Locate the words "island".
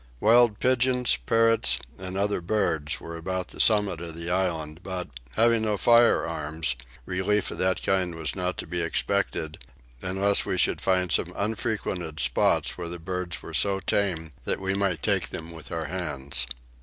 4.31-4.79